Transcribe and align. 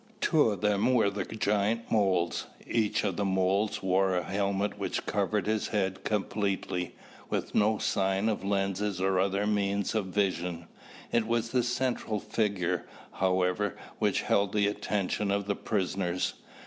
Two 0.19 0.49
of 0.49 0.61
them 0.61 0.91
were 0.95 1.11
the 1.11 1.25
giant 1.25 1.91
moles. 1.91 2.47
Each 2.65 3.03
of 3.03 3.17
the 3.17 3.23
moles 3.23 3.83
wore 3.83 4.15
a 4.17 4.23
helmet 4.23 4.79
which 4.79 5.05
covered 5.05 5.45
his 5.45 5.67
head 5.67 6.03
completely, 6.03 6.95
with 7.29 7.53
no 7.53 7.77
sign 7.77 8.27
of 8.27 8.43
lenses 8.43 8.99
or 8.99 9.19
other 9.19 9.45
means 9.45 9.93
of 9.93 10.07
vision. 10.07 10.65
It 11.11 11.27
was 11.27 11.51
the 11.51 11.61
central 11.61 12.19
figure, 12.19 12.87
however, 13.11 13.77
which 13.99 14.23
held 14.23 14.53
the 14.53 14.65
attention 14.65 15.29
of 15.29 15.45
the 15.45 15.55
prisoners. 15.55 16.33